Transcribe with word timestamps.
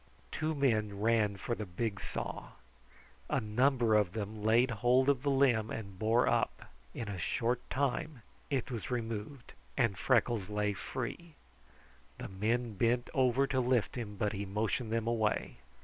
Two 0.31 0.55
men 0.55 0.99
ran 0.99 1.37
for 1.37 1.53
the 1.53 1.67
big 1.67 1.99
saw. 1.99 2.53
A 3.29 3.39
number 3.39 3.93
of 3.93 4.13
them 4.13 4.41
laid 4.41 4.71
hold 4.71 5.09
of 5.09 5.21
the 5.21 5.29
limb 5.29 5.69
and 5.69 5.99
bore 5.99 6.27
up. 6.27 6.71
In 6.95 7.07
a 7.07 7.19
short 7.19 7.61
time 7.69 8.23
it 8.49 8.71
was 8.71 8.89
removed, 8.89 9.53
and 9.77 9.95
Freckles 9.99 10.49
lay 10.49 10.73
free. 10.73 11.35
The 12.17 12.29
men 12.29 12.73
bent 12.73 13.11
over 13.13 13.45
to 13.45 13.59
lift 13.59 13.93
him, 13.95 14.15
but 14.15 14.33
he 14.33 14.43
motioned 14.43 14.91
them 14.91 15.05
away. 15.05 15.57